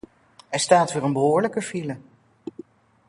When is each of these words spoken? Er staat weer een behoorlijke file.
Er 0.49 0.59
staat 0.59 0.93
weer 0.93 1.03
een 1.03 1.13
behoorlijke 1.13 1.61
file. 1.61 1.97